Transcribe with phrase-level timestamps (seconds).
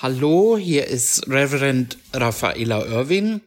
[0.00, 3.40] Hallo, hier ist Reverend Raffaella Irwin.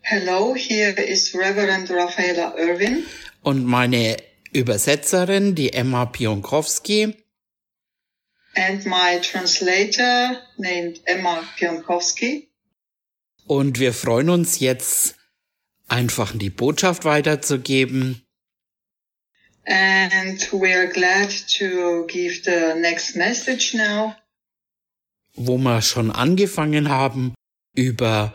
[0.00, 3.06] Hello, here is Reverend Raffaella Irwin.
[3.42, 4.16] Und meine
[4.52, 7.14] Übersetzerin, die Emma Pionkowski.
[8.56, 12.50] And my translator named Emma Pionkowski.
[13.46, 15.14] Und wir freuen uns jetzt,
[15.86, 18.26] einfach die Botschaft weiterzugeben.
[19.66, 24.16] And we're glad to give the next message now.
[25.34, 27.34] Wo wir schon angefangen haben
[27.74, 28.34] über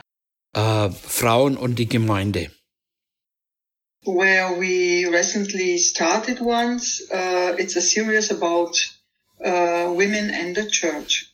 [0.53, 2.51] äh, Frauen und die Gemeinde.
[4.05, 8.77] Where we recently started once, uh, it's a series about
[9.39, 11.31] uh, women and the church.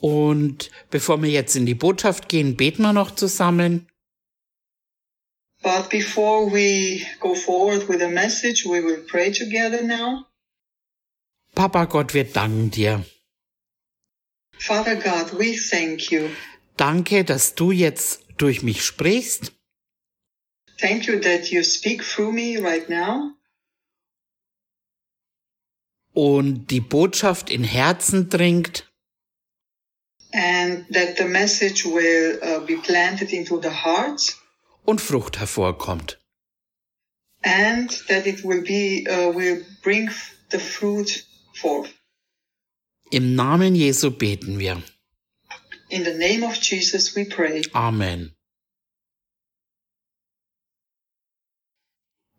[0.00, 3.86] Und bevor wir jetzt in die Botschaft gehen, beten wir noch zusammen.
[5.62, 10.24] But before we go forward with the message, we will pray together now.
[11.54, 13.04] Papa Gott, wir danken dir.
[14.60, 16.28] Father God, we thank you.
[16.76, 19.52] Danke, dass du jetzt durch mich sprichst.
[20.78, 23.32] Thank you that you speak through me right now.
[26.12, 28.86] Und die Botschaft in Herzen dringt.
[30.32, 34.38] And that the message will uh, be planted into the hearts.
[34.84, 36.18] Und Frucht hervorkommt.
[37.42, 40.10] And that it will be, uh, will bring
[40.50, 41.99] the fruit forth.
[43.12, 44.82] Im Namen Jesu beten wir.
[45.88, 47.62] In the name of Jesus we pray.
[47.72, 48.36] Amen.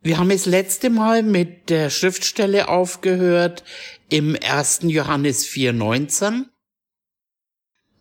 [0.02, 3.66] Wir haben das letzte Mal mit der Schriftstelle aufgehört
[4.10, 4.80] im 1.
[4.84, 6.46] Johannes 4,19.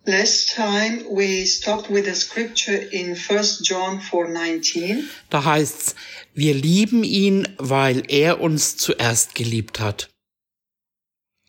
[0.06, 5.08] Last time we stopped with the scripture in 1 John 4:19.
[5.28, 5.96] Da heißt's,
[6.34, 10.08] wir lieben ihn, weil er uns zuerst geliebt hat.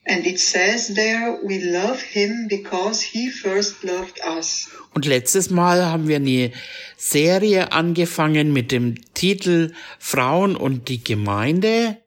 [0.05, 4.67] And it says there, we love him because he first loved us.
[4.93, 6.52] Und letztes Mal haben wir eine
[6.97, 11.98] Serie angefangen mit dem Titel Frauen und die Gemeinde.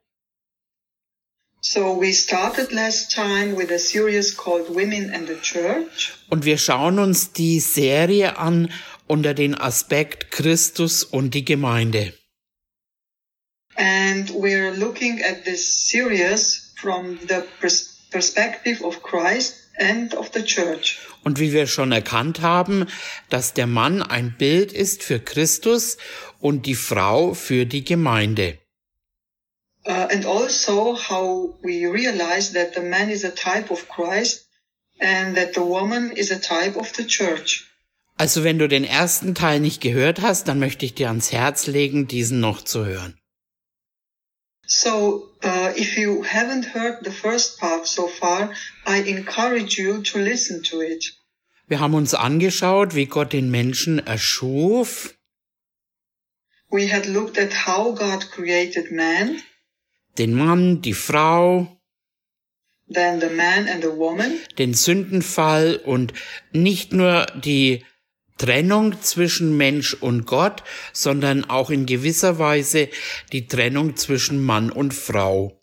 [1.61, 6.13] So we started last time with a series called Women and the Church.
[6.29, 8.71] Und wir schauen uns die Serie an
[9.07, 12.13] unter den Aspekt Christus und die Gemeinde.
[13.77, 20.45] And we're looking at this series from the pers perspective of Christ and of the
[20.45, 20.99] church.
[21.25, 22.87] Und wie wir schon erkannt haben,
[23.29, 25.97] dass der Mann ein Bild ist für Christus
[26.39, 28.59] und die Frau für die Gemeinde.
[29.87, 34.47] Uh, and also how we realize that the man is a type of Christ
[34.99, 37.67] and that the woman is a type of the church.
[38.17, 41.67] Also wenn du den ersten Teil nicht gehört hast, dann möchte ich dir ans Herz
[41.67, 43.19] legen, diesen noch zu hören.
[44.67, 48.51] So, uh, if you haven't heard the first part so far,
[48.87, 51.15] I encourage you to listen to it.
[51.67, 55.15] Wir haben uns angeschaut, wie Gott den Menschen erschuf,
[56.71, 59.41] We had looked at how God created man,
[60.19, 61.69] den Mann, die Frau,
[62.89, 66.13] then the man and the woman, den Sündenfall und
[66.53, 67.85] nicht nur die
[68.39, 70.63] Trennung zwischen Mensch und Gott,
[70.93, 72.89] sondern auch in gewisser Weise
[73.33, 75.61] die Trennung zwischen Mann und Frau.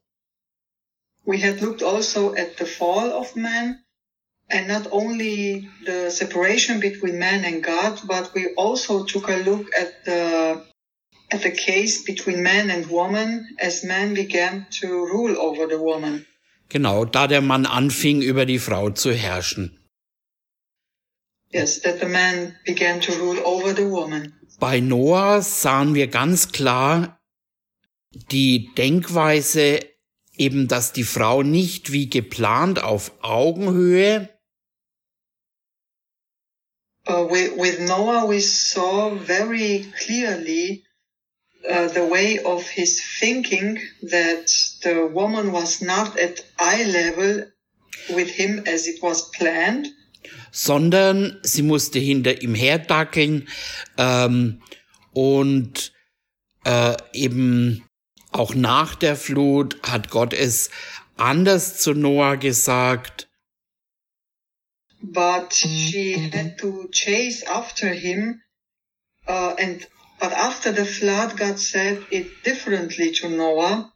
[1.26, 3.84] We had looked also at the fall of man
[4.50, 9.68] and not only the separation between man and God, but we also took a look
[9.76, 10.62] at the
[11.32, 16.26] at the case between man and woman as man began to rule over the woman.
[16.70, 19.81] Genau, da der Mann anfing, über die Frau zu herrschen.
[21.54, 24.34] Yes, that the man began to rule over the woman.
[24.60, 27.20] Bei Noah sahen wir ganz klar
[28.32, 29.80] die Denkweise
[30.38, 34.30] eben, dass die Frau nicht wie geplant auf Augenhöhe,
[37.08, 40.84] Uh, with, with Noah, we saw very clearly
[41.68, 44.48] uh, the way of his thinking that
[44.84, 47.46] the woman was not at eye level
[48.12, 49.88] with him as it was planned,
[50.52, 53.48] sondern sie musste hinter ihm herdackeln
[53.98, 54.62] ähm,
[55.14, 55.94] und
[56.66, 57.84] äh, eben
[58.32, 60.70] auch nach der Flut hat Gott es
[61.18, 63.28] anders zu Noah gesagt.
[65.02, 68.42] but she had to chase after him.
[69.28, 69.88] Uh, and
[70.20, 73.92] but after the flood, God said it differently to Noah.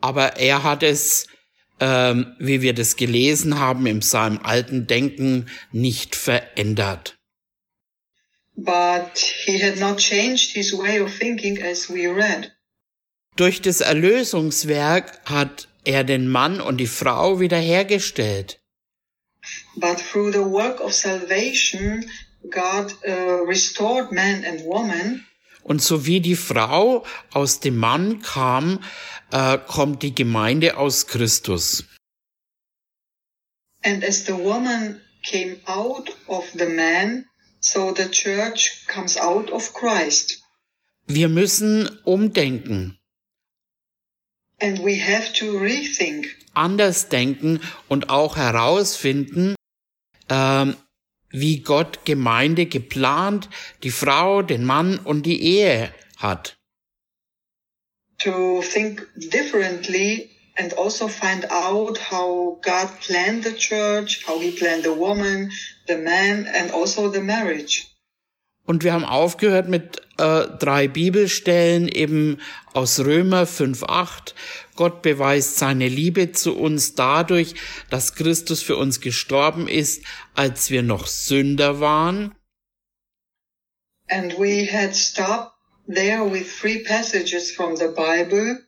[0.00, 1.26] Aber er hat es,
[1.80, 7.16] ähm, wie wir das gelesen haben, im seinem alten Denken nicht verändert.
[8.56, 12.52] But he had not changed his way of thinking as we read.
[13.36, 18.60] Durch das Erlösungswerk hat er den Mann und die Frau wiederhergestellt.
[19.76, 22.04] but through the work of salvation,
[22.50, 25.24] God uh, restored man and woman.
[25.68, 28.82] Und so wie die Frau aus dem Mann kam,
[29.30, 31.84] äh, kommt die Gemeinde aus Christus.
[33.84, 37.26] And as the woman came out of the man,
[37.60, 40.42] so the church comes out of Christ.
[41.06, 42.98] Wir müssen umdenken,
[44.60, 49.54] And we have to rethink anders denken und auch herausfinden,
[50.30, 50.76] ähm,
[51.30, 53.48] wie Gott Gemeinde geplant,
[53.82, 56.58] die Frau, den Mann und die Ehe hat.
[58.18, 64.82] to think differently and also find out how God planned the church, how he planned
[64.82, 65.50] the woman,
[65.86, 67.86] the man, and also the marriage.
[68.66, 72.38] Und wir haben aufgehört mit äh, drei Bibelstellen eben
[72.74, 74.34] aus Römer 5.8.
[74.78, 77.56] Gott beweist seine Liebe zu uns dadurch,
[77.90, 80.04] dass Christus für uns gestorben ist,
[80.36, 82.32] als wir noch Sünder waren.
[84.08, 85.52] And we had stopped
[85.88, 88.58] there with three passages from the Bible.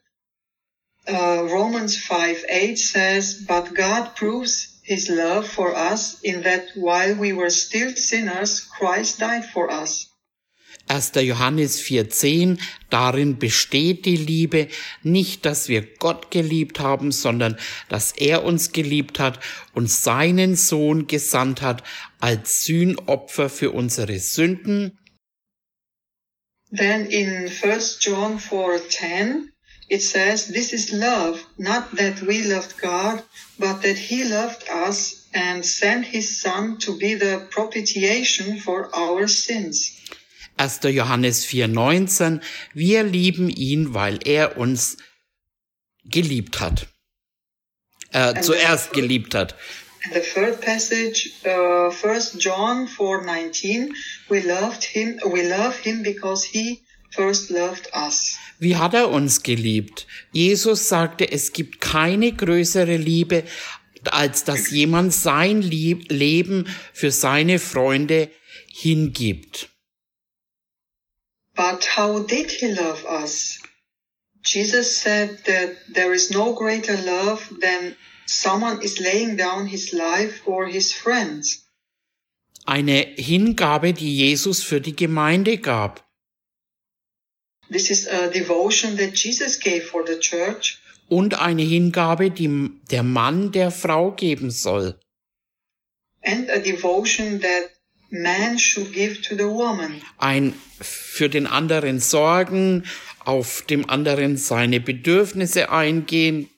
[1.06, 7.14] Uh, Romans 5 8 says, But God proves his love for us in that while
[7.14, 10.09] we were still sinners, Christ died for us.
[10.90, 11.12] 1.
[11.22, 12.58] Johannes 4.10,
[12.90, 14.66] darin besteht die Liebe,
[15.04, 17.56] nicht, dass wir Gott geliebt haben, sondern
[17.88, 19.38] dass er uns geliebt hat
[19.72, 21.84] und seinen Sohn gesandt hat
[22.18, 24.98] als Sühnopfer für unsere Sünden.
[26.72, 29.48] Then in 1 John 4:10
[29.88, 33.24] it says this is love not that we loved God
[33.58, 39.26] but that he loved us and sent his son to be the propitiation for our
[39.26, 39.90] sins.
[40.60, 40.80] 1.
[40.84, 42.40] Johannes 4.19,
[42.74, 44.98] wir lieben ihn, weil er uns
[46.04, 46.86] geliebt hat.
[48.12, 49.54] Äh, zuerst geliebt hat.
[50.04, 53.94] And the third passage, uh, 1 John 4:19,
[54.28, 56.80] we loved him we love him because he
[57.10, 58.38] first loved us.
[58.58, 60.06] Wie hat er uns geliebt?
[60.32, 63.44] Jesus sagte, es gibt keine größere Liebe,
[64.04, 68.30] als dass jemand sein Leben für seine Freunde
[68.72, 69.68] hingibt.
[71.60, 73.58] But how did he love us?
[74.52, 77.96] Jesus said that there is no greater love than
[78.26, 81.66] someone is laying down his life for his friends.
[82.64, 86.02] Eine Hingabe, die Jesus für die Gemeinde gab.
[87.70, 90.78] This is a devotion that Jesus gave for the church
[91.08, 94.98] Und eine Hingabe, die der Mann der Frau geben soll.
[96.22, 97.70] and a devotion that
[98.10, 100.02] man should give to the woman.
[100.18, 102.84] Ein für den anderen sorgen,
[103.24, 106.48] auf dem anderen seine Bedürfnisse eingehen,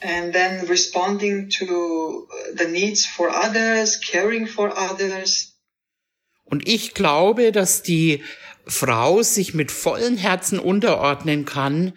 [0.00, 2.28] And then responding to
[2.58, 5.54] the needs for others, caring for others.
[6.44, 8.22] Und ich glaube, dass die
[8.66, 11.94] Frau sich mit vollen Herzen unterordnen kann,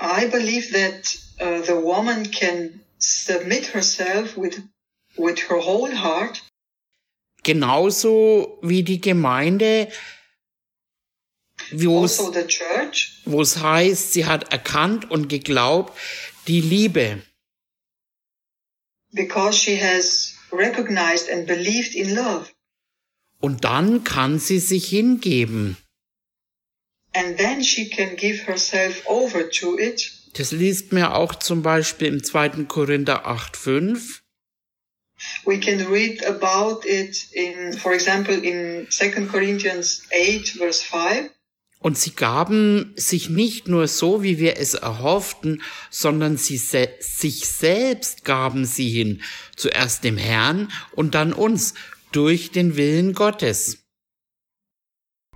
[0.00, 4.60] I believe that uh, the woman can submit herself with,
[5.16, 6.42] with her whole heart
[7.44, 9.88] genauso wie die Gemeinde,
[11.70, 15.96] wo es, also the church, wo es heißt, sie hat erkannt und geglaubt,
[16.48, 17.22] die Liebe.
[19.14, 22.50] because she has recognized and believed in love.
[23.40, 25.76] Und dann kann sie sich hingeben.
[27.12, 30.10] And then she can give herself over to it.
[30.32, 32.64] Das liest mir auch zum Beispiel im 2.
[32.64, 34.23] Korinther 8,5.
[35.44, 41.30] We can read about it in, for example, in 2 Corinthians 8, verse 5.
[41.80, 47.46] Und sie gaben sich nicht nur so, wie wir es erhofften, sondern sie se sich
[47.46, 49.22] selbst gaben sie hin,
[49.54, 51.74] zuerst dem Herrn und dann uns,
[52.14, 53.78] durch den Willen Gottes.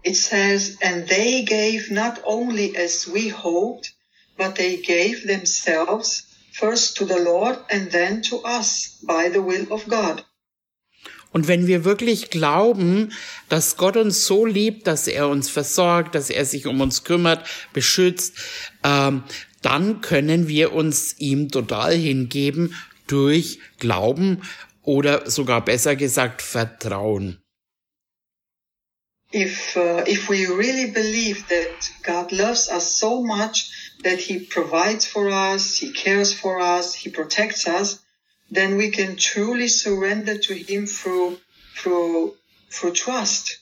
[0.04, 3.94] It says, and they gave not only as we hoped,
[4.36, 6.27] but they gave themselves
[6.58, 10.24] first to the Lord and then to us by the will of God.
[11.30, 13.12] Und wenn wir wirklich glauben,
[13.48, 17.46] dass Gott uns so liebt, dass er uns versorgt, dass er sich um uns kümmert,
[17.72, 18.34] beschützt,
[18.82, 19.22] ähm,
[19.60, 22.74] dann können wir uns ihm total hingeben
[23.06, 24.42] durch Glauben
[24.82, 27.42] oder sogar besser gesagt Vertrauen.
[29.34, 33.70] If, uh, if we really believe that God loves us so much
[34.02, 38.00] that he provides for us, he cares for us, he protects us,
[38.50, 41.38] then we can truly surrender to him through,
[41.76, 42.34] through,
[42.70, 43.60] through trust.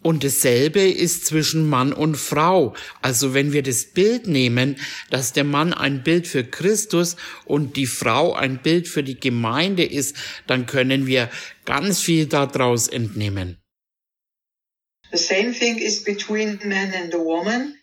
[0.00, 2.74] Und dasselbe ist zwischen Mann und Frau.
[3.02, 4.76] Also wenn wir das Bild nehmen,
[5.10, 9.84] dass der Mann ein Bild für Christus und die Frau ein Bild für die Gemeinde
[9.84, 10.14] ist,
[10.46, 11.28] dann können wir
[11.64, 13.58] ganz viel daraus entnehmen.
[15.10, 17.77] The same thing is between man and the woman.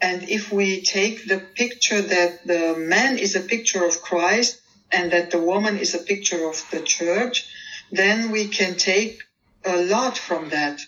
[0.00, 4.60] And if we take the picture that the man is a picture of Christ
[4.92, 7.46] and that the woman is a picture of the church,
[7.90, 9.24] then we can take
[9.64, 10.80] a lot from that.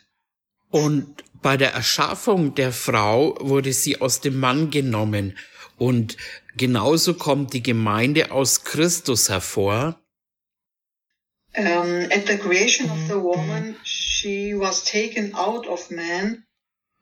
[0.71, 5.37] Und bei der Erschaffung der Frau wurde sie aus dem Mann genommen.
[5.77, 6.17] Und
[6.57, 9.99] genauso kommt die Gemeinde aus Christus hervor.
[11.57, 16.45] Um, at the creation of the woman, she was taken out of man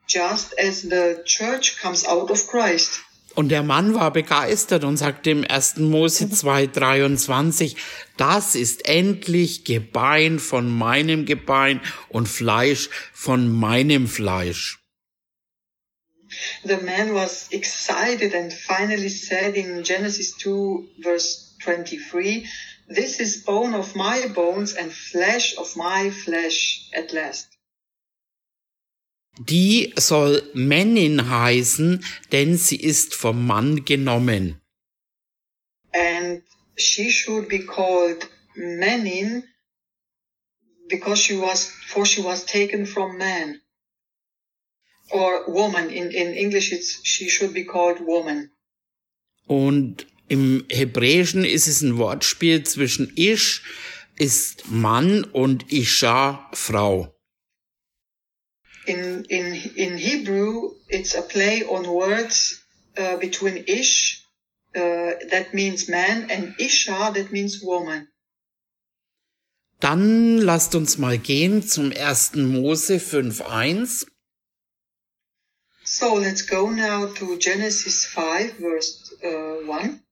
[0.09, 3.01] just as the church comes out of Christ.
[3.35, 5.77] Und der Mann war begeistert und sagte im 1.
[5.77, 7.75] Mose 2,23,
[8.17, 14.79] das ist endlich Gebein von meinem Gebein und Fleisch von meinem Fleisch.
[16.63, 22.47] The man was excited and finally said in Genesis 2 verse 23,
[22.87, 27.58] this is bone of my bones and flesh of my flesh at last.
[29.39, 34.61] Die soll Männin heißen, denn sie ist vom Mann genommen.
[35.93, 36.43] And
[36.77, 39.43] she should be called Menin
[40.89, 43.61] because she was, for she was taken from man.
[45.11, 45.89] Or woman.
[45.89, 48.51] In, in English it's, she should be called woman.
[49.47, 53.63] Und im Hebräischen ist es ein Wortspiel zwischen Ish
[54.17, 57.18] ist Mann und Isha Frau.
[58.89, 62.61] In in in Hebrew, it's a play on words
[62.97, 64.23] uh, between ish,
[64.75, 68.07] uh, that means man, and isha, that means woman.
[69.79, 72.35] Dann lasst uns mal gehen zum 1.
[72.35, 74.07] Mose 5.1.
[75.85, 80.03] So let's go now to Genesis 5, verse uh, 1.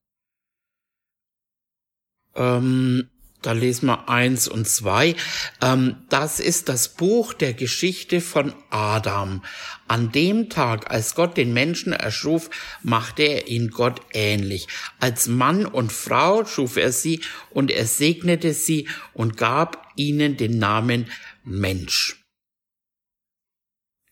[2.34, 3.10] Ähm,
[3.42, 5.14] da lesen wir eins und zwei.
[5.62, 9.44] Ähm, das ist das Buch der Geschichte von Adam.
[9.86, 12.50] An dem Tag, als Gott den Menschen erschuf,
[12.82, 14.66] machte er ihn Gott ähnlich.
[14.98, 20.58] Als Mann und Frau schuf er sie und er segnete sie und gab ihnen den
[20.58, 21.10] Namen
[21.44, 22.16] Mensch.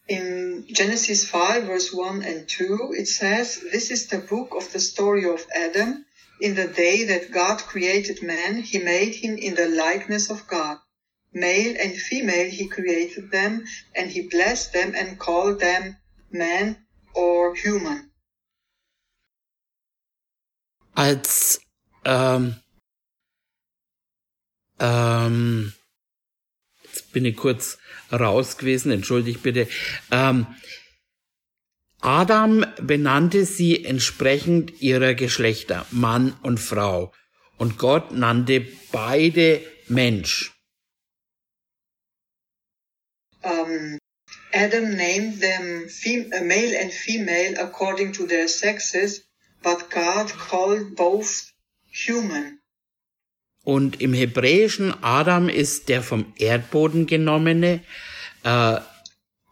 [0.09, 4.79] In Genesis 5, verse 1 and 2, it says, This is the book of the
[4.79, 6.05] story of Adam.
[6.39, 10.79] In the day that God created man, he made him in the likeness of God.
[11.33, 13.65] Male and female he created them,
[13.95, 15.97] and he blessed them and called them
[16.31, 16.77] man
[17.15, 18.11] or human.
[20.95, 21.61] Als
[22.05, 22.57] ähm,
[24.79, 25.73] ähm,
[26.83, 27.79] jetzt bin ich kurz
[28.11, 29.69] raus gewesen, entschuldigt bitte.
[30.11, 30.47] Ähm,
[32.01, 37.13] Adam benannte sie entsprechend ihrer Geschlechter, Mann und Frau.
[37.59, 40.53] Und Gott nannte beide Mensch.
[43.43, 43.99] Um,
[44.53, 45.89] Adam named them
[46.47, 49.23] male and female according to their sexes,
[49.63, 51.53] but God called both
[51.91, 52.59] human.
[53.65, 57.83] Und im Hebräischen Adam ist der vom Erdboden genommene,
[58.45, 58.77] äh,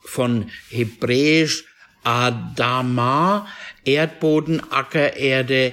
[0.05, 1.65] von Hebräisch
[2.05, 3.47] Adama,
[3.85, 5.73] Erdboden, Ackererde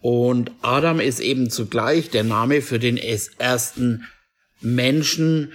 [0.00, 4.06] und Adam ist eben zugleich der Name für den ersten
[4.60, 5.52] Menschen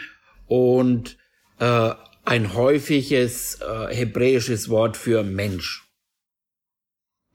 [0.48, 1.18] und
[1.60, 1.92] äh,
[2.26, 5.84] ein häufiges äh, hebräisches Wort für Mensch.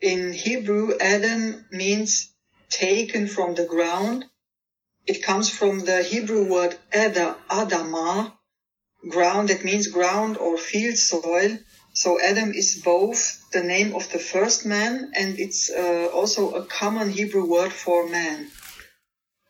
[0.00, 2.34] In Hebrew, Adam means
[2.70, 4.26] taken from the ground.
[5.06, 8.32] It comes from the Hebrew word Ada, Adama,
[9.10, 11.58] ground, that means ground or field soil.
[12.00, 16.64] So Adam is both the name of the first man and it's uh, also a
[16.64, 18.46] common Hebrew word for man.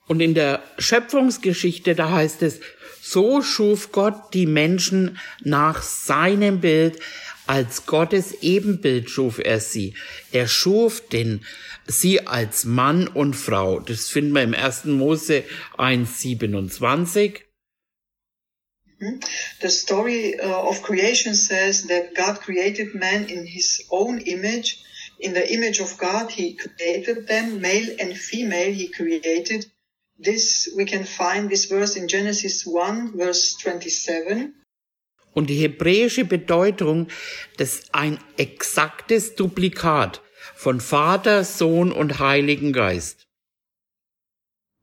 [0.06, 2.60] Und in der Schöpfungsgeschichte, da heißt es,
[3.02, 6.98] so schuf Gott die Menschen nach seinem Bild,
[7.46, 9.94] als Gottes Ebenbild schuf er sie.
[10.32, 11.44] Er schuf den,
[11.86, 13.78] sie als Mann und Frau.
[13.78, 14.86] Das finden wir im 1.
[14.86, 15.44] Mose
[15.76, 17.40] 1,27.
[19.60, 24.82] The story uh, of creation says that God created man in his own image.
[25.20, 29.66] In the image of God, he created them, male and female, he created.
[30.18, 34.54] This, we can find this verse in Genesis 1, verse 27.
[35.34, 37.08] Und die hebräische Bedeutung,
[37.56, 40.20] ist ein exaktes Duplikat
[40.56, 43.28] von Vater, Sohn und Heiligen Geist.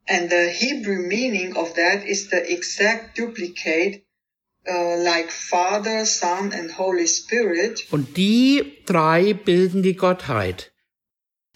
[0.07, 4.04] And the Hebrew meaning of that is the exact duplicate
[4.67, 7.85] uh, like Father, Son, and Holy Spirit.
[7.91, 10.71] Und die drei bilden die Gottheit.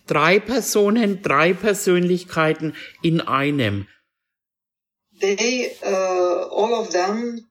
[0.07, 3.87] Drei Personen, drei Persönlichkeiten in einem.
[5.19, 7.49] They, uh, all of them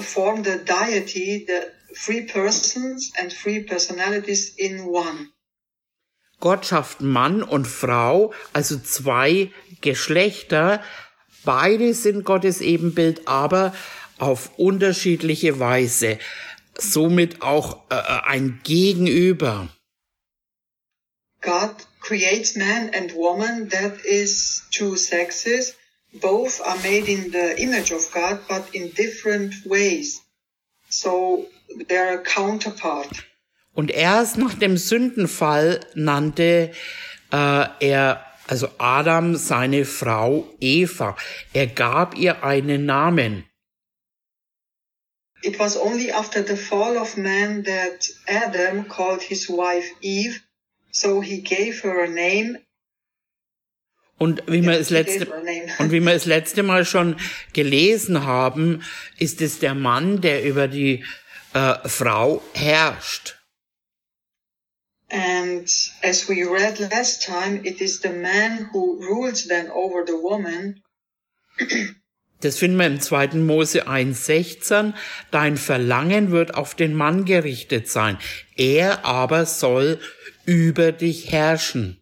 [0.00, 5.28] form the deity, the three persons and three personalities in one.
[6.40, 10.82] Gott schafft Mann und Frau, also zwei Geschlechter.
[11.44, 13.74] Beide sind Gottes Ebenbild, aber
[14.18, 16.18] auf unterschiedliche Weise.
[16.76, 17.94] Somit auch äh,
[18.26, 19.68] ein Gegenüber.
[21.40, 25.74] God creates man and woman that is two sexes.
[26.12, 30.22] Both are made in the image of God, but in different ways.
[30.88, 31.46] So
[31.88, 33.24] they are counterpart.
[33.74, 36.72] Und erst nach dem Sündenfall nannte
[37.30, 41.16] äh, er, also Adam, seine Frau Eva.
[41.52, 43.44] Er gab ihr einen Namen.
[45.42, 50.42] It was only after the fall of man that Adam called his wife Eve,
[50.90, 52.58] so he gave her a name.
[54.18, 55.28] Und wie wir es letzte,
[55.78, 57.16] und wie wir es letzte Mal schon
[57.52, 58.82] gelesen haben,
[59.18, 61.04] ist es der Mann, der über die
[61.54, 63.36] äh, Frau herrscht.
[65.10, 65.70] And
[66.02, 70.82] as we read last time, it is the man who rules then over the woman.
[72.40, 73.38] Das finden wir im 2.
[73.38, 74.94] Mose 1,16.
[75.30, 78.18] Dein Verlangen wird auf den Mann gerichtet sein.
[78.56, 79.98] Er aber soll
[80.44, 82.00] über dich herrschen.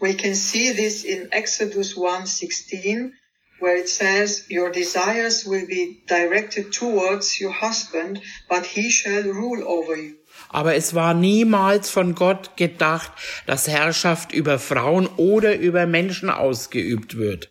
[0.00, 3.12] We can see this in Exodus 1:16
[3.60, 9.64] where it says your desires will be directed towards your husband but he shall rule
[9.64, 10.14] over you.
[10.50, 13.10] Aber es war niemals von Gott gedacht,
[13.46, 17.50] dass Herrschaft über Frauen oder über Menschen ausgeübt wird.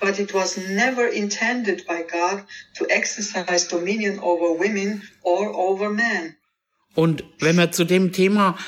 [0.00, 2.44] But it was never intended by God
[2.78, 6.36] to exercise dominion over women or over men.
[6.94, 8.58] Und wenn wir zu dem Thema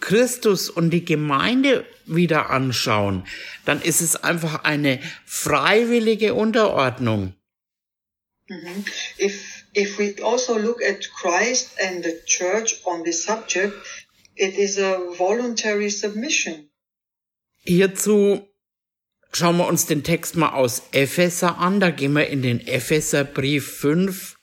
[0.00, 3.24] Christus und die Gemeinde wieder anschauen,
[3.64, 7.34] dann ist es einfach eine freiwillige Unterordnung.
[8.48, 8.84] Mm -hmm.
[9.18, 13.74] If if we also look at Christ and the church on this subject,
[14.34, 16.70] it is a voluntary submission.
[17.64, 18.47] Hierzu
[19.32, 21.80] schauen wir uns den Text mal aus Epheser an.
[21.80, 24.36] Da gehen wir in den Epheserbrief 5.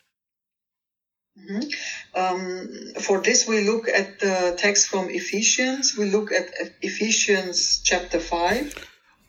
[1.36, 1.76] Mm -hmm.
[2.15, 2.69] Um,
[3.02, 5.98] for this, we look at the text from Ephesians.
[5.98, 6.45] We look at
[6.80, 8.74] Ephesians chapter 5.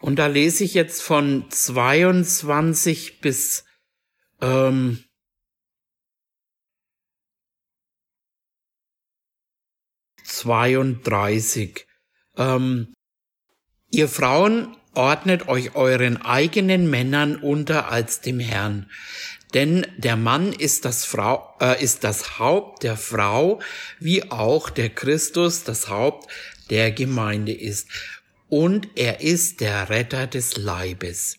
[0.00, 3.64] Und da lese ich jetzt von 22 bis
[4.40, 5.02] ähm,
[10.22, 11.86] zweiunddreißig.
[12.36, 12.94] Ähm,
[13.90, 18.90] ihr Frauen ordnet euch euren eigenen Männern unter als dem Herrn,
[19.54, 23.60] denn der Mann ist das, Frau, äh, ist das Haupt der Frau,
[24.00, 26.30] wie auch der Christus das Haupt
[26.70, 27.88] der Gemeinde ist.
[28.48, 31.38] Und er ist der Retter des Leibes.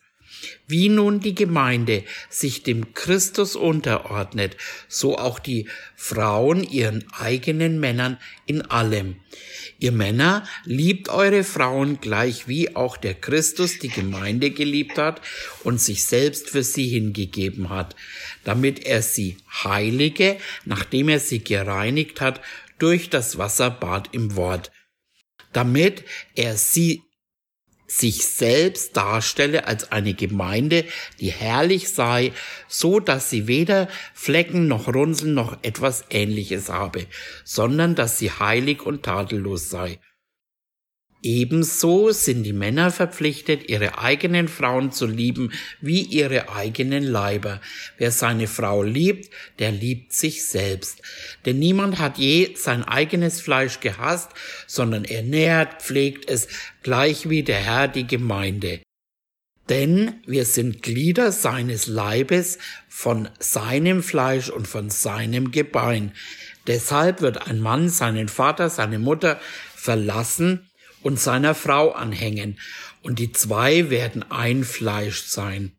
[0.68, 8.18] Wie nun die Gemeinde sich dem Christus unterordnet, so auch die Frauen ihren eigenen Männern
[8.46, 9.16] in allem.
[9.80, 15.22] Ihr Männer, liebt eure Frauen gleich wie auch der Christus die Gemeinde geliebt hat
[15.64, 17.96] und sich selbst für sie hingegeben hat,
[18.44, 22.42] damit er sie heilige, nachdem er sie gereinigt hat
[22.80, 24.72] durch das Wasserbad im Wort,
[25.54, 26.04] damit
[26.36, 27.04] er sie
[27.88, 30.86] sich selbst darstelle als eine Gemeinde,
[31.20, 32.34] die herrlich sei,
[32.68, 37.08] so dass sie weder Flecken noch Runzeln noch etwas ähnliches habe,
[37.46, 40.00] sondern dass sie heilig und tadellos sei.
[41.24, 45.52] Ebenso sind die Männer verpflichtet, ihre eigenen Frauen zu lieben
[45.82, 47.60] wie ihre eigenen Leiber.
[47.98, 51.02] Wer seine Frau liebt, der liebt sich selbst.
[51.46, 54.30] Denn niemand hat je sein eigenes Fleisch gehasst,
[54.68, 56.48] sondern er nährt, pflegt es,
[56.84, 58.82] gleich wie der Herr die Gemeinde.
[59.70, 66.14] Denn wir sind Glieder seines Leibes von seinem Fleisch und von seinem Gebein.
[66.68, 69.40] Deshalb wird ein Mann seinen Vater, seine Mutter
[69.76, 70.67] verlassen
[71.08, 72.60] und seiner Frau anhängen,
[73.02, 75.78] und die zwei werden ein Fleisch sein.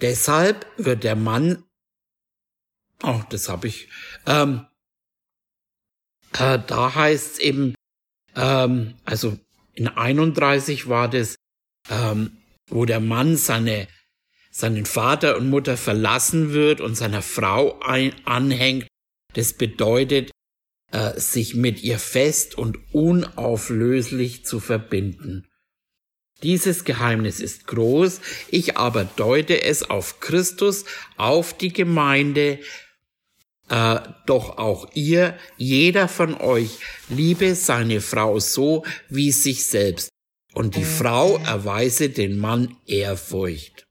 [0.00, 1.64] Deshalb wird der Mann,
[3.02, 3.88] oh, das habe ich,
[4.26, 4.66] ähm,
[6.34, 7.74] äh, da heißt es eben,
[8.36, 9.36] ähm, also
[9.72, 11.34] in 31 war das,
[11.90, 12.36] ähm,
[12.70, 13.88] wo der Mann seine,
[14.52, 18.86] seinen Vater und Mutter verlassen wird und seiner Frau ein, anhängt.
[19.32, 20.30] Das bedeutet,
[20.94, 25.48] äh, sich mit ihr fest und unauflöslich zu verbinden.
[26.44, 30.84] Dieses Geheimnis ist groß, ich aber deute es auf Christus,
[31.16, 32.60] auf die Gemeinde,
[33.70, 36.78] äh, doch auch ihr, jeder von euch,
[37.08, 40.10] liebe seine Frau so wie sich selbst,
[40.52, 43.83] und die Frau erweise den Mann Ehrfurcht.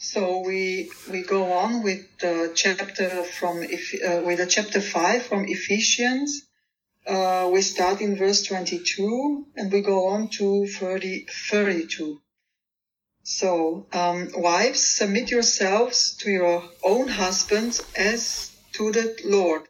[0.00, 5.44] So we we go on with the chapter from uh, with the chapter five from
[5.48, 6.46] Ephesians.
[7.04, 12.20] Uh, we start in verse 22 and we go on to 30, 32.
[13.24, 19.62] So, um, wives, submit yourselves to your own husbands as to the Lord.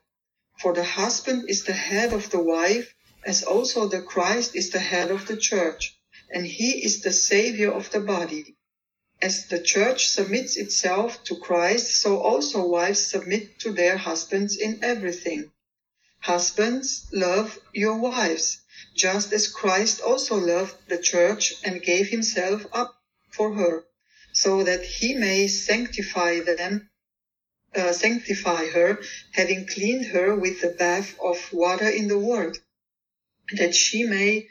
[0.59, 2.93] For the husband is the head of the wife,
[3.25, 7.73] as also the Christ is the head of the church, and he is the savior
[7.73, 8.58] of the body.
[9.21, 14.79] As the church submits itself to Christ, so also wives submit to their husbands in
[14.85, 15.51] everything.
[16.21, 18.61] Husbands, love your wives,
[18.95, 22.95] just as Christ also loved the church and gave himself up
[23.31, 23.85] for her,
[24.33, 26.89] so that he may sanctify them,
[27.75, 29.03] uh, sanctify her,
[29.33, 32.59] having cleaned her with the bath of water in the word,
[33.57, 34.49] that she may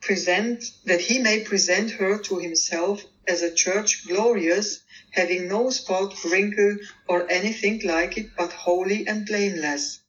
[0.00, 4.80] present, that he may present her to himself as a church glorious,
[5.12, 10.00] having no spot, wrinkle, or anything like it, but holy and blameless.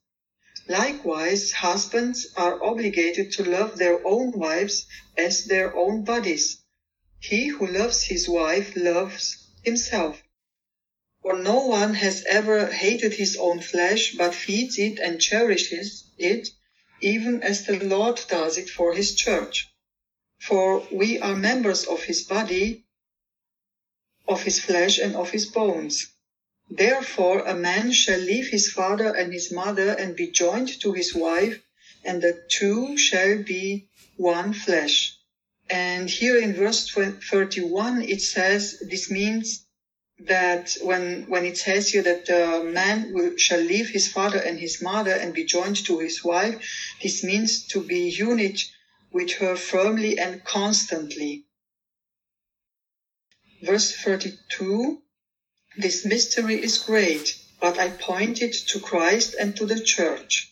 [0.68, 4.86] Likewise, husbands are obligated to love their own wives
[5.18, 6.58] as their own bodies.
[7.20, 10.24] He who loves his wife loves himself.
[11.22, 16.50] For no one has ever hated his own flesh, but feeds it and cherishes it,
[17.02, 19.68] even as the Lord does it for his church.
[20.42, 22.84] For we are members of his body,
[24.28, 26.08] of his flesh and of his bones.
[26.68, 31.14] Therefore a man shall leave his father and his mother and be joined to his
[31.14, 31.60] wife,
[32.04, 35.14] and the two shall be one flesh.
[35.70, 39.64] And here in verse 31, it says this means
[40.22, 44.60] that when, when it says here that the man will, shall leave his father and
[44.60, 46.56] his mother and be joined to his wife,
[47.04, 48.64] this means to be unit
[49.12, 51.46] with her firmly and constantly.
[53.62, 55.02] Verse 32,
[55.78, 60.52] this mystery is great, but I point it to Christ and to the church.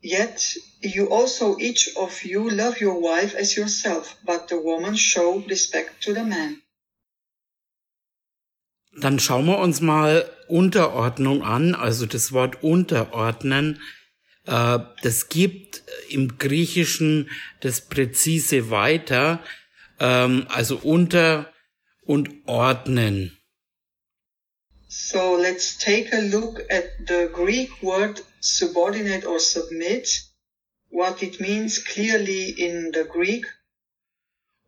[0.00, 5.38] Yet you also each of you love your wife as yourself, but the woman show
[5.40, 6.62] respect to the man.
[9.00, 13.80] Dann schauen wir uns mal Unterordnung an, also das Wort unterordnen.
[14.48, 17.30] Äh, das gibt im Griechischen
[17.60, 19.44] das präzise weiter
[20.00, 21.52] ähm, also unter
[22.02, 23.36] und ordnen.
[24.88, 30.08] So let's take a look at the Greek word subordinate or submit,
[30.88, 33.44] what it means clearly in the Greek.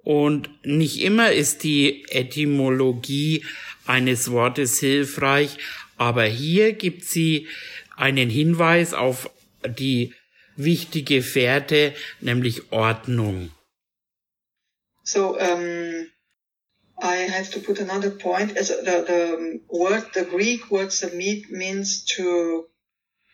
[0.02, 3.44] Und nicht immer ist die Etymologie
[3.86, 5.56] eines Wortes hilfreich,
[5.96, 7.48] aber hier gibt sie
[7.96, 9.30] einen Hinweis auf
[9.66, 10.14] die
[10.56, 13.50] wichtige Fährte, nämlich Ordnung.
[15.04, 16.10] So um,
[17.02, 22.04] I have to put another point as the, the word, the Greek word submit means
[22.16, 22.66] to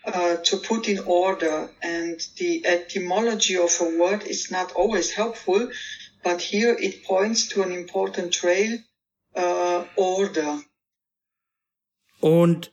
[0.07, 5.69] uh, to put in order, and the etymology of a word is not always helpful,
[6.23, 8.79] but here it points to an important trail,
[9.35, 10.63] uh, order.
[12.21, 12.73] Und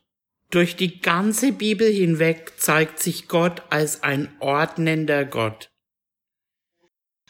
[0.53, 5.69] durch die ganze Bibel hinweg zeigt sich Gott als ein ordnender Gott.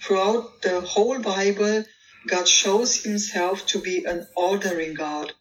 [0.01, 1.85] Throughout the whole Bible,
[2.27, 5.33] God shows himself to be an ordering God.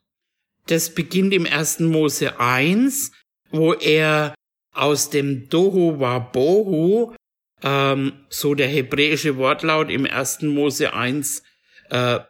[0.67, 1.81] Das beginnt im 1.
[1.81, 3.11] Mose 1,
[3.51, 4.35] wo er
[4.73, 7.17] aus dem Dohu Wabohu,
[7.65, 10.43] ähm, so der hebräische Wortlaut im 1.
[10.43, 11.43] Mose 1,
[11.91, 12.21] äh,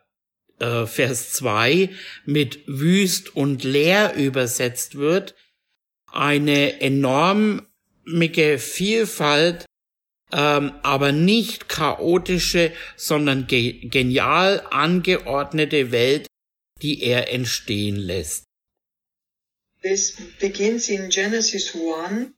[0.63, 1.91] äh, Vers 2,
[2.25, 5.35] mit wüst und leer übersetzt wird,
[6.11, 7.67] eine enorme
[8.59, 9.67] Vielfalt
[10.33, 16.27] ähm, aber nicht chaotische, sondern ge genial angeordnete Welt,
[16.81, 18.45] die er entstehen lässt.
[19.83, 22.33] This begins in Genesis 1,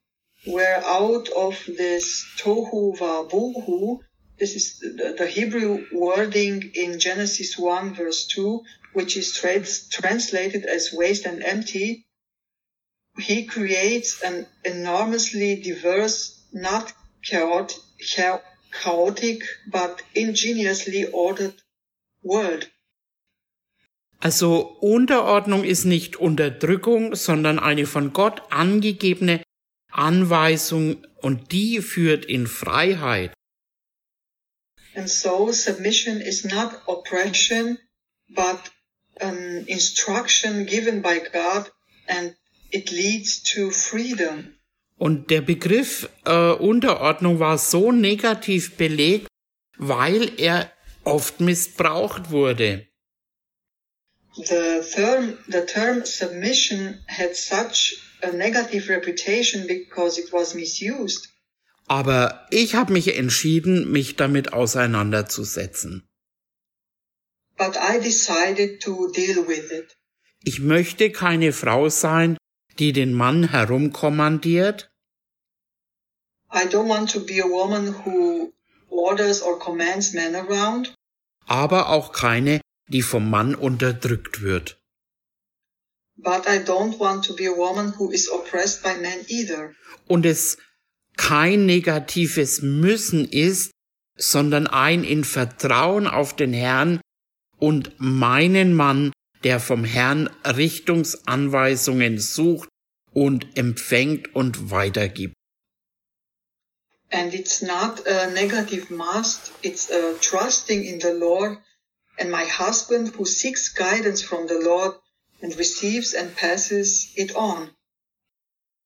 [0.44, 4.00] where out of this tohu vabuhu,
[4.38, 10.64] this is the, the Hebrew wording in Genesis 1 verse 2, which is trans translated
[10.64, 12.07] as waste and empty,
[13.18, 16.92] he creates an enormously diverse, not
[17.23, 17.79] chaotic,
[18.73, 21.55] chaotic but ingeniously ordered
[22.23, 22.68] world.
[24.20, 29.42] Also Unterordnung ist nicht Unterdrückung, sondern eine von Gott angegebene
[29.92, 33.33] Anweisung und die führt in Freiheit.
[34.94, 37.78] And so submission is not oppression,
[38.35, 38.70] but
[39.20, 41.70] an instruction given by God
[42.09, 42.35] and
[42.70, 44.54] it leads to freedom.
[44.96, 49.26] Und der Begriff äh, Unterordnung war so negativ belegt,
[49.76, 50.70] weil er
[51.04, 52.87] oft missbraucht wurde.
[54.37, 61.28] The term, the term submission had such a negative reputation because it was misused.
[61.87, 66.09] Aber ich habe mich entschieden, mich damit auseinanderzusetzen.
[67.57, 69.97] But I decided to deal with it.
[70.42, 72.37] Ich möchte keine Frau sein,
[72.79, 74.90] die den Mann herumkommandiert.
[76.53, 78.53] I don't want to be a woman who
[78.88, 80.94] orders or commands men around,
[81.47, 84.79] aber auch keine, die vom Mann unterdrückt wird.
[86.16, 89.75] but I don't want to be a woman who is oppressed by men either.
[90.07, 90.59] Und es
[91.16, 93.70] kein negatives Müssen ist,
[94.16, 97.00] sondern ein in Vertrauen auf den Herrn
[97.59, 102.68] und meinen Mann, der vom Herrn Richtungsanweisungen sucht
[103.12, 105.35] und empfängt und weitergibt.
[107.11, 111.59] And it's not a negative must, it's a trusting in the Lord
[112.18, 114.94] and my husband who seeks guidance from the Lord
[115.40, 117.70] and receives and passes it on.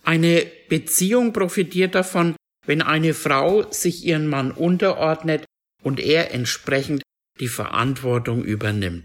[0.02, 5.44] Eine Beziehung profitiert davon, wenn eine Frau sich ihren Mann unterordnet
[5.82, 7.02] und er entsprechend
[7.40, 9.04] die Verantwortung übernimmt.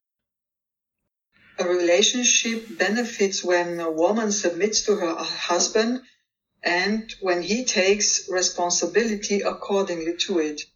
[1.58, 5.16] A relationship benefits when a woman submits to her
[5.50, 6.02] husband
[6.64, 10.68] and when he takes responsibility accordingly to it.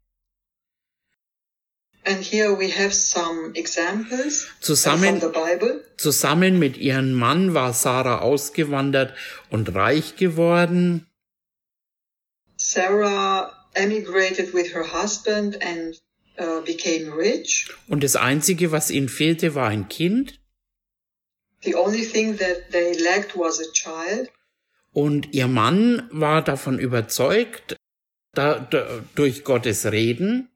[0.40, 1.91] examples
[4.60, 5.84] Zusammen, from the Bible.
[5.96, 9.14] zusammen mit ihrem Mann war Sarah ausgewandert
[9.50, 11.06] und reich geworden.
[12.56, 16.00] Sarah emigrated with her husband and
[16.38, 17.68] uh, became rich.
[17.88, 20.40] Und das Einzige, was ihnen fehlte, war ein Kind.
[21.62, 24.30] The only thing that they lacked was a child.
[24.92, 27.76] Und ihr Mann war davon überzeugt,
[28.34, 30.48] da, da, durch Gottes Reden,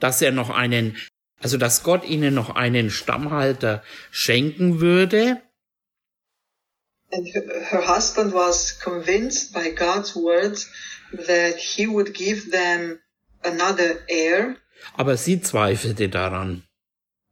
[0.00, 0.96] dass er noch einen,
[1.40, 5.40] also dass Gott ihnen noch einen Stammhalter schenken würde.
[7.12, 10.68] And her, husband was convinced by God's words
[11.26, 12.98] that he would give them
[13.42, 14.56] another heir,
[14.96, 16.64] Aber sie zweifelte daran.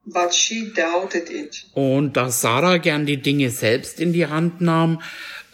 [0.04, 1.64] but she doubted it.
[1.74, 5.00] Und da Sarah gern die Dinge selbst in die Hand nahm,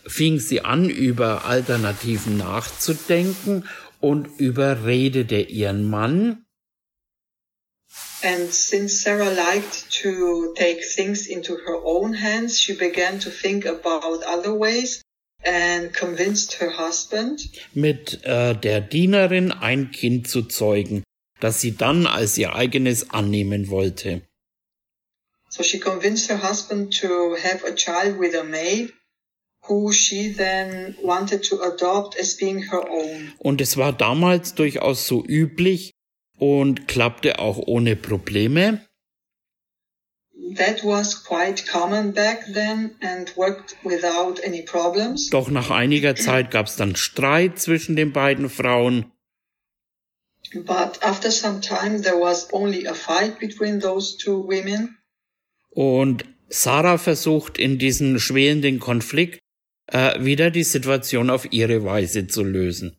[0.07, 3.67] fing sie an, über Alternativen nachzudenken
[4.01, 6.45] und überredete ihren Mann,
[8.23, 13.65] And since Sarah liked to take things into her own hands, she began to think
[13.65, 15.03] about other ways
[15.45, 17.41] and convinced her husband
[17.75, 21.05] mit äh, der Dienerin ein Kind zu zeugen,
[21.41, 24.23] das sie dann als ihr eigenes annehmen wollte.
[25.51, 28.93] So she convinced her husband to have a child with a maid
[29.69, 33.33] who she then wanted to adopt as being her own.
[33.39, 35.93] Und es war damals durchaus so üblich
[36.39, 38.81] und klappte auch ohne Probleme.
[40.57, 45.29] That was quite common back then and worked without any problems.
[45.31, 49.13] Doch nach einiger Zeit gab es dann Streit zwischen den beiden Frauen
[50.55, 54.97] But after some time, there was only a fight between those two women.
[55.71, 59.41] und Sarah versucht in diesem schwelenden Konflikt
[59.87, 62.97] äh, wieder die Situation auf ihre Weise zu lösen.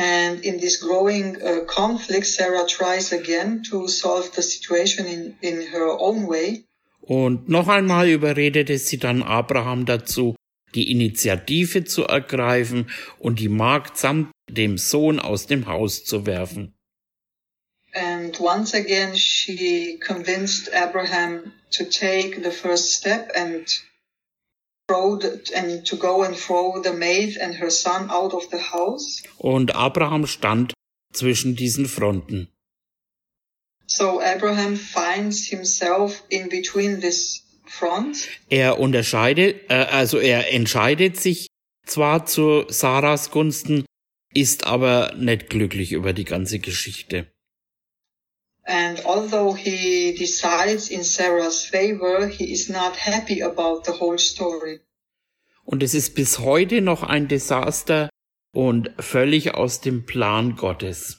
[0.00, 5.66] And in this growing uh, conflict, Sarah tries again to solve the situation in, in
[5.72, 6.64] her own way.
[7.02, 10.36] Und noch einmal überredete sie dann Abraham dazu,
[10.74, 16.72] die Initiative zu ergreifen und die Magd samt dem Sohn aus dem Haus zu werfen.
[17.92, 23.66] And once again, she convinced Abraham to take the first step and
[29.38, 30.72] Und Abraham stand
[31.12, 32.48] zwischen diesen Fronten.
[33.86, 38.28] So Abraham finds himself in between this front.
[38.48, 41.48] Er unterscheidet, äh, also er entscheidet sich
[41.86, 43.84] zwar zu Sarahs Gunsten,
[44.32, 47.26] ist aber nicht glücklich über die ganze Geschichte.
[48.64, 54.80] And although he decides in Sarah's favor, he is not happy about the whole story.
[55.64, 58.10] Und es ist bis heute noch ein Desaster
[58.52, 61.18] und völlig aus dem Plan Gottes.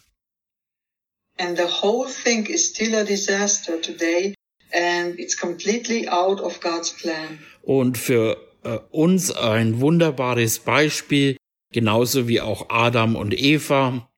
[1.37, 4.35] And the whole thing is still a disaster today
[4.73, 7.39] and it's completely out of God's plan.
[7.63, 11.37] Und für äh, uns ein wunderbares Beispiel,
[11.71, 14.10] genauso wie auch Adam und Eva.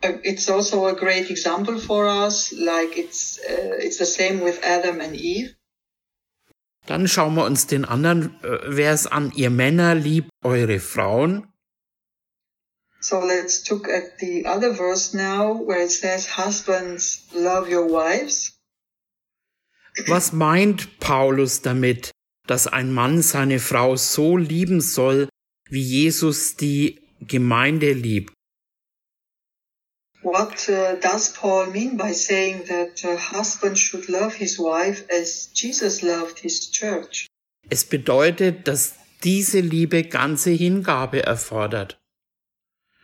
[0.00, 5.00] It's also a great example for us, like it's uh, it's the same with Adam
[5.00, 5.54] and Eve.
[6.86, 9.32] Dann schauen wir uns den anderen äh, Vers an.
[9.34, 11.48] Ihr Männer liebt eure Frauen.
[13.00, 18.58] So let's look at the other verse now where it says, Husbands, love your wives.
[20.06, 22.12] Was meint Paulus damit,
[22.46, 25.28] dass ein Mann seine Frau so lieben soll,
[25.68, 28.32] wie Jesus die Gemeinde liebt?
[30.22, 35.48] What uh, does Paul mean by saying that a husband should love his wife as
[35.54, 37.26] Jesus loved his church?
[37.70, 41.98] Es bedeutet, dass diese Liebe ganze Hingabe erfordert.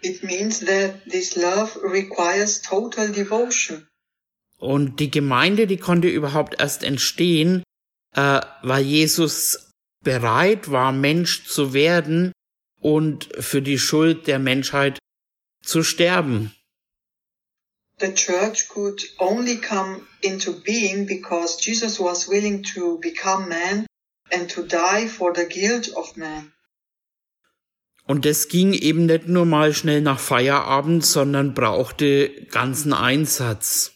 [0.03, 3.87] It means that this love requires total devotion.
[4.59, 7.63] Und die Gemeinde, die konnte überhaupt erst entstehen,
[8.15, 9.71] äh, weil Jesus
[10.03, 12.33] bereit war, Mensch zu werden
[12.81, 14.99] und für die Schuld der Menschheit
[15.63, 16.55] zu sterben.
[17.99, 23.87] The church could only come into being because Jesus was willing to become man
[24.33, 26.53] and to die for the guilt of man.
[28.07, 33.93] Und das ging eben nicht nur mal schnell nach Feierabend, sondern brauchte ganzen Einsatz.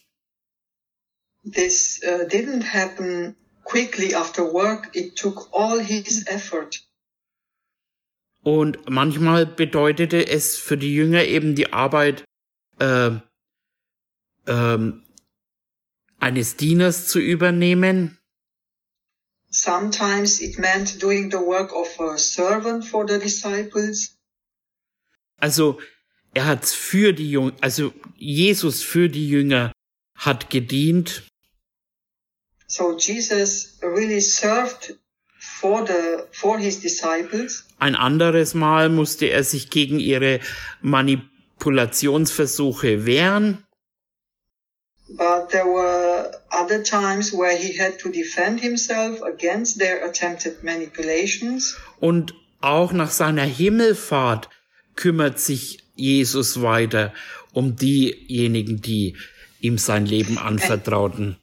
[1.43, 4.89] This uh, didn't happen quickly after work.
[4.93, 6.83] It took all his effort.
[8.41, 12.23] Und manchmal bedeutete es für die Jünger eben die Arbeit
[12.79, 13.11] äh,
[14.49, 14.91] äh,
[16.19, 18.17] eines Dieners zu übernehmen.
[19.51, 24.15] Sometimes it meant doing the work of a servant for the disciples.
[25.37, 25.79] Also
[26.33, 29.71] er hat für die Jünger, also Jesus für die Jünger
[30.15, 31.23] hat gedient.
[32.67, 34.99] So Jesus really served
[35.39, 37.65] for the for his disciples.
[37.79, 40.41] Ein anderes Mal musste er sich gegen ihre
[40.81, 43.65] Manipulationsversuche wehren.
[45.17, 51.75] But there were other times where he had to defend himself against their attempted manipulations.
[51.99, 54.49] Und auch nach seiner Himmelfahrt
[54.95, 57.13] kümmert sich Jesus weiter
[57.53, 59.15] um diejenigen, die
[59.59, 61.37] ihm sein Leben anvertrauten.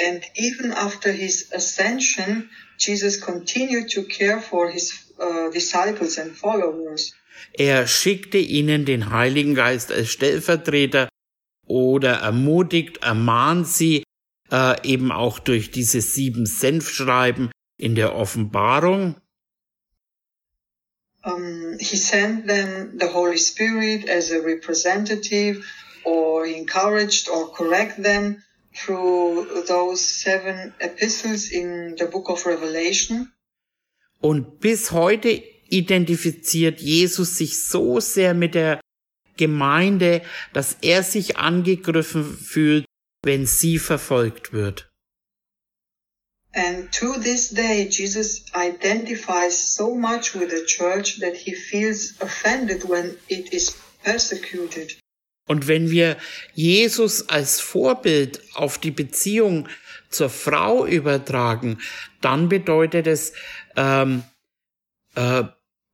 [0.00, 7.12] And even after his ascension, Jesus continued to care for his uh, disciples and followers.
[7.52, 11.07] Er schickte ihnen den Heiligen Geist als Stellvertreter
[11.68, 14.02] oder ermutigt, ermahnt sie
[14.50, 19.16] äh, eben auch durch diese sieben Senfschreiben in der Offenbarung.
[21.24, 25.62] Um, he sent them the Holy Spirit as a representative
[26.04, 33.32] or encouraged or correct them through those seven epistles in the book of Revelation.
[34.20, 38.80] Und bis heute identifiziert Jesus sich so sehr mit der
[39.38, 40.20] Gemeinde,
[40.52, 42.84] dass er sich angegriffen fühlt,
[43.24, 44.90] wenn sie verfolgt wird.
[46.54, 52.88] And to this day, Jesus identifies so much with the church that he feels offended
[52.88, 54.98] when it is persecuted.
[55.46, 56.16] Und wenn wir
[56.54, 59.68] Jesus als Vorbild auf die Beziehung
[60.10, 61.80] zur Frau übertragen,
[62.20, 63.32] dann bedeutet es
[63.76, 64.24] ähm,
[65.14, 65.44] äh,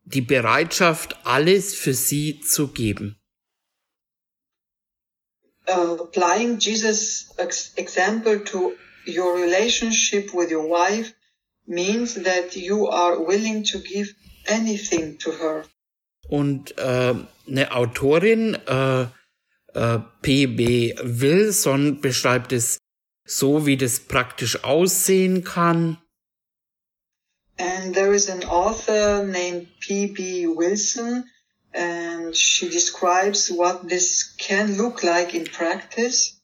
[0.04, 3.16] die Bereitschaft, alles für sie zu geben.
[5.66, 8.74] Uh, applying Jesus' ex- example to
[9.06, 11.14] your relationship with your wife
[11.66, 14.14] means that you are willing to give
[14.46, 15.64] anything to her.
[16.28, 17.14] Und äh,
[17.46, 19.02] eine Autorin, äh,
[19.74, 20.94] äh, P.B.
[21.02, 22.78] Wilson, beschreibt es
[23.26, 25.98] so, wie das praktisch aussehen kann.
[27.56, 30.48] And there is an author named P.B.
[30.48, 31.24] Wilson,
[31.74, 36.38] and she describes what this can look like in practice.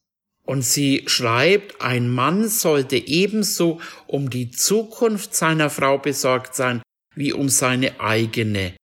[0.44, 6.82] Und sie schreibt, ein Mann sollte ebenso um die Zukunft seiner Frau besorgt sein,
[7.14, 8.74] wie um seine eigene,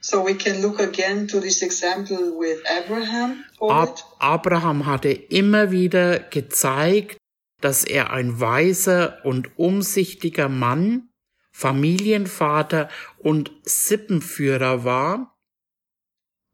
[0.00, 3.44] So we can look again to this example with Abraham.
[3.60, 7.16] Ab Abraham hatte immer wieder gezeigt,
[7.60, 11.08] dass er ein weiser und umsichtiger Mann,
[11.54, 12.88] Familienvater
[13.18, 15.38] und Sippenführer war.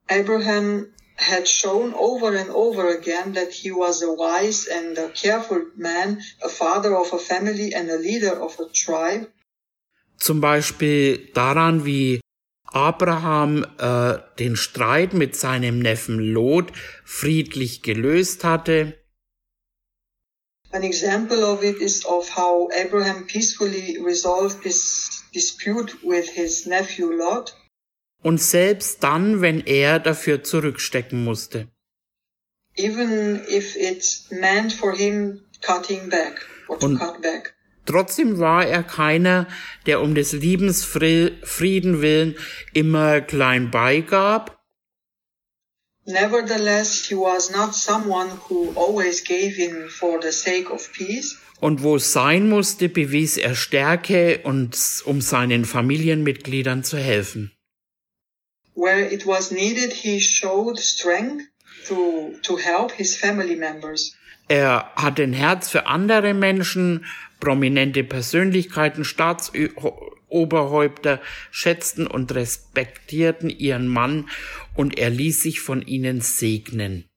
[0.09, 5.63] Abraham had shown over and over again that he was a wise and a careful
[5.75, 9.29] man, a father of a family and a leader of a tribe.
[10.19, 12.21] Zum Beispiel daran, wie
[12.67, 16.73] Abraham äh, den Streit mit seinem Neffen Lot
[17.05, 19.00] friedlich gelöst hatte.
[20.73, 27.11] An example of it is of how Abraham peacefully resolved this dispute with his nephew
[27.11, 27.57] Lot.
[28.23, 31.69] Und selbst dann, wenn er dafür zurückstecken musste.
[32.77, 37.55] Even if it meant for him cutting back or to Und cut back.
[37.87, 39.49] Trotzdem war er keiner,
[39.87, 42.37] der um des Liebensfrieden willen
[42.73, 44.60] immer klein beigab.
[46.07, 51.39] Nevertheless, he was not someone who always gave in for the sake of peace.
[51.61, 57.53] Und wo es sein musste, bewies er Stärke und um seinen Familienmitgliedern zu helfen.
[58.75, 61.45] Where it was needed, he showed strength
[61.87, 64.15] to, to help his family members.
[64.49, 67.05] Er hat ein Herz für andere Menschen,
[67.39, 69.05] prominente Persönlichkeiten,
[70.31, 71.21] Staatsoberhäupter
[71.51, 74.31] schätzten und respektierten ihren Mann
[74.75, 77.09] und er ließ sich von ihnen segnen.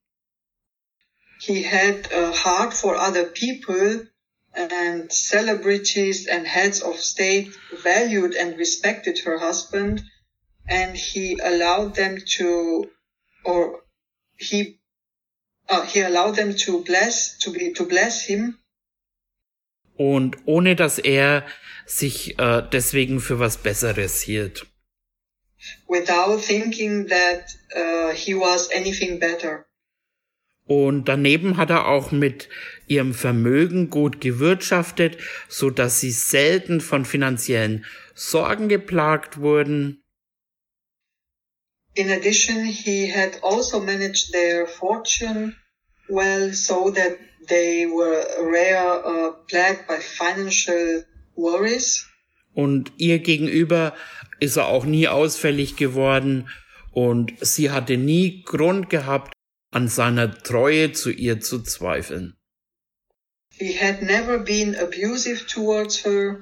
[1.40, 4.08] He had a heart for other people
[4.54, 7.52] and celebrities and heads of state
[7.84, 10.04] valued and respected her husband
[10.68, 12.88] and he allowed them to
[13.44, 13.84] or
[14.38, 14.80] he
[15.70, 18.58] uh, he allowed them to bless to be to bless him
[19.96, 21.46] und ohne dass er
[21.86, 24.66] sich äh, deswegen für was besseres hielt
[25.88, 29.66] without thinking that uh, he was anything better
[30.66, 32.48] und daneben hat er auch mit
[32.88, 35.18] ihrem Vermögen gut gewirtschaftet,
[35.50, 37.86] so dass sie selten von finanziellen
[38.16, 40.02] Sorgen geplagt wurden.
[41.96, 45.56] In addition, he had also managed their fortune
[46.08, 47.18] well so that
[47.48, 51.04] they were rare uh, plagued by financial
[51.36, 52.06] worries.
[52.54, 53.94] Und ihr gegenüber
[54.40, 56.50] ist er auch nie ausfällig geworden
[56.92, 59.34] und sie hatte nie Grund gehabt,
[59.72, 62.36] an seiner Treue zu ihr zu zweifeln.
[63.50, 66.42] He had never been abusive towards her,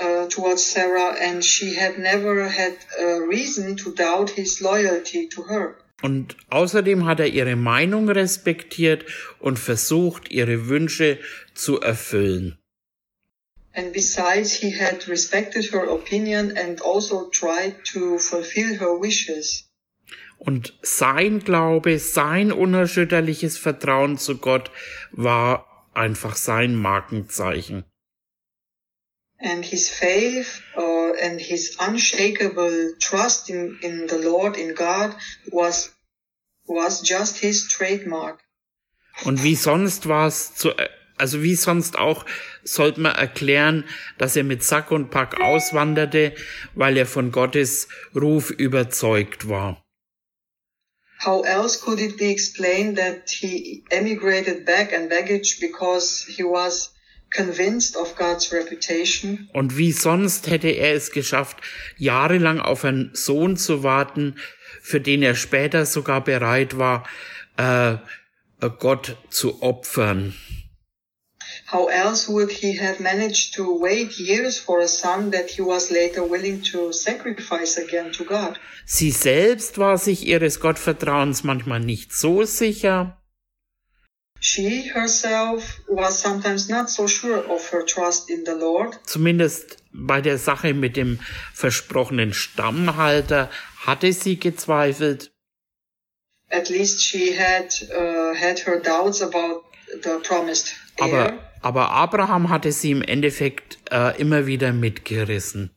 [0.00, 5.42] uh, towards Sarah, and she had never had a reason to doubt his loyalty to
[5.42, 5.76] her.
[6.04, 9.06] Und außerdem hat er ihre Meinung respektiert
[9.38, 11.18] und versucht, ihre Wünsche
[11.54, 12.58] zu erfüllen.
[13.72, 19.70] And besides, he had respected her opinion and also tried to fulfill her wishes.
[20.36, 24.70] Und sein Glaube, sein unerschütterliches Vertrauen zu Gott
[25.10, 27.82] war einfach sein Markenzeichen.
[29.38, 35.16] And his faith uh, and his unshakable trust in, in the Lord, in God,
[35.50, 35.93] was,
[36.66, 38.40] was just his trademark.
[39.24, 40.72] Und wie sonst war es zu,
[41.16, 42.24] also wie sonst auch,
[42.64, 43.84] sollte man erklären,
[44.18, 46.34] dass er mit Sack und Pack auswanderte,
[46.74, 49.80] weil er von Gottes Ruf überzeugt war.
[51.24, 56.92] How else could it be explained that he emigrated back and baggage because he was
[57.30, 59.48] convinced of God's reputation?
[59.52, 61.58] Und wie sonst hätte er es geschafft,
[61.96, 64.36] jahrelang auf einen Sohn zu warten,
[64.84, 67.08] für den er später sogar bereit war,
[67.56, 67.96] äh,
[68.78, 70.34] Gott zu opfern.
[71.72, 75.90] How else would he have managed to wait years for a son that he was
[75.90, 78.60] later willing to sacrifice again to God?
[78.84, 83.18] Sie selbst war sich ihres Gottvertrauens manchmal nicht so sicher.
[84.44, 88.98] she herself was sometimes not so sure of her trust in the Lord.
[89.06, 91.20] Zumindest bei der Sache mit dem
[91.54, 93.50] versprochenen Stammhalter
[93.86, 95.32] hatte sie gezweifelt.
[96.50, 99.62] At least she had uh, had her doubts about
[100.02, 101.32] the promised heir.
[101.32, 105.70] Aber, aber Abraham hatte sie im Endeffekt äh, immer wieder mitgerissen.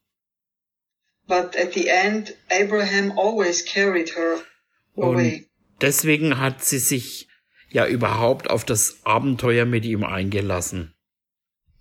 [1.28, 4.40] But at the end, Abraham always carried her
[4.96, 5.36] away.
[5.36, 7.28] Und deswegen hat sie sich
[7.70, 10.94] ja überhaupt auf das Abenteuer mit ihm eingelassen.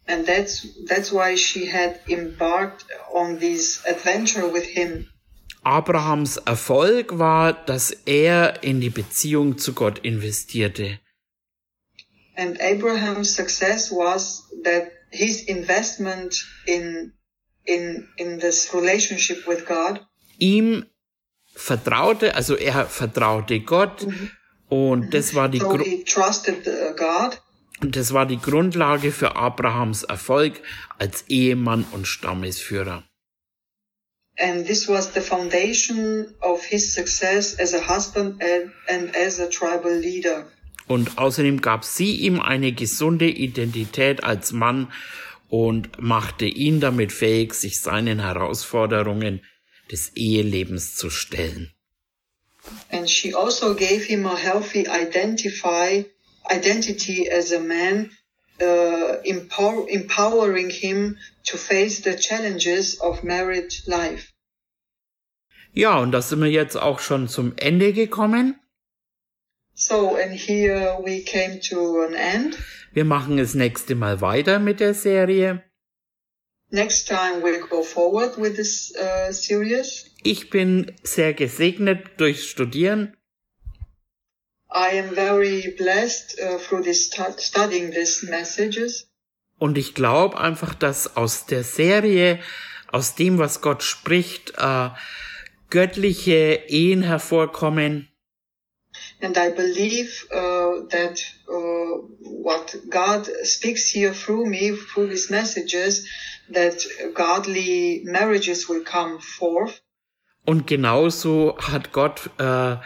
[0.09, 5.09] And that's that's why she had embarked on this adventure with him.
[5.65, 11.01] Abrahams Erfolg war, dass er in die Beziehung zu Gott investierte.
[12.37, 16.37] And Abraham's success was that his investment
[16.67, 17.13] in
[17.65, 20.07] in in this relationship with God
[20.39, 20.85] Ihm
[21.55, 24.07] vertraute, also er vertraute Gott
[24.69, 27.41] und das war die so Gru he trusted uh, God
[27.81, 30.61] und das war die Grundlage für Abrahams Erfolg
[30.99, 33.05] als Ehemann und Stammesführer.
[34.39, 38.43] and this was the foundation of his success as a husband
[38.89, 40.47] and, as a tribal leader.
[40.89, 44.93] Und außerdem gab sie ihm eine gesunde Identität als Mann
[45.49, 49.43] und machte ihn damit fähig, sich seinen Herausforderungen
[49.91, 51.73] des Ehelebens zu stellen.
[52.91, 56.05] And she also gave him a healthy identify
[56.51, 58.11] identity as a man,
[58.61, 64.33] uh, empower, empowering him to face the challenges of married life.
[65.73, 68.59] Ja, und da sind wir jetzt auch schon zum Ende gekommen.
[69.75, 72.57] So, and here we came to an end.
[72.95, 75.63] Wir machen das nächste Mal weiter mit der Serie.
[76.71, 80.11] Next time we'll go forward with this uh, series.
[80.23, 84.15] Ich bin sehr gesegnet durchs Studieren I am very blessed uh, through this stu- studying
[84.17, 84.56] these messages.
[89.59, 92.41] Und ich glaube einfach, dass aus der Serie,
[92.93, 94.91] aus dem, was Gott spricht, äh,
[95.71, 98.09] göttliche Ehen hervorkommen,
[99.21, 106.07] And I believe uh, that uh, what God speaks here through me, through these messages,
[106.53, 109.83] that godly marriages will come forth.
[110.45, 112.77] Und genauso hat Gott, äh,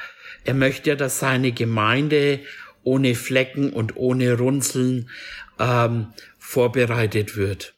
[0.44, 2.40] er möchte dass seine Gemeinde
[2.82, 5.10] ohne Flecken und ohne Runzeln
[5.58, 7.74] ähm, vorbereitet wird.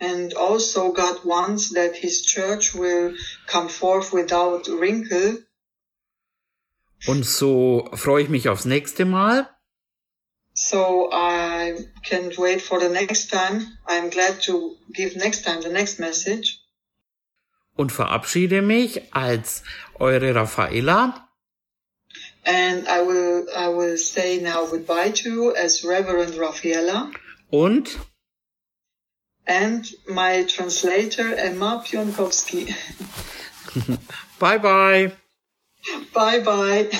[0.00, 5.46] And also God wants that his church will come forth without wrinkle.
[7.06, 9.48] Und so freue ich mich aufs nächste Mal.
[10.54, 13.66] So I can't wait for the next time.
[13.86, 16.64] I'm glad to give next time the next message.
[17.76, 19.62] und verabschiede mich als
[19.98, 21.28] eure Raffaella
[22.46, 27.12] And I will, I will say now goodbye to you as Reverend Raffaella
[27.50, 27.88] und
[29.46, 32.74] and my translator Emma Pionkowski.
[34.38, 35.12] bye bye.
[36.12, 36.90] bye bye.